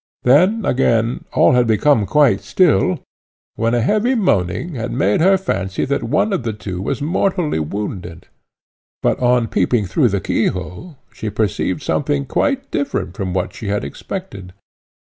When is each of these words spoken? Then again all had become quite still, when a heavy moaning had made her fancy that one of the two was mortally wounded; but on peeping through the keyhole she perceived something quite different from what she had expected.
Then 0.23 0.65
again 0.65 1.25
all 1.33 1.51
had 1.51 1.67
become 1.67 2.07
quite 2.07 2.41
still, 2.41 3.03
when 3.53 3.75
a 3.75 3.81
heavy 3.83 4.15
moaning 4.15 4.73
had 4.73 4.91
made 4.91 5.21
her 5.21 5.37
fancy 5.37 5.85
that 5.85 6.01
one 6.01 6.33
of 6.33 6.41
the 6.41 6.53
two 6.53 6.81
was 6.81 7.03
mortally 7.03 7.59
wounded; 7.59 8.27
but 9.03 9.19
on 9.19 9.47
peeping 9.47 9.85
through 9.85 10.07
the 10.09 10.19
keyhole 10.19 10.97
she 11.13 11.29
perceived 11.29 11.83
something 11.83 12.25
quite 12.25 12.71
different 12.71 13.15
from 13.15 13.31
what 13.31 13.53
she 13.53 13.67
had 13.67 13.83
expected. 13.85 14.53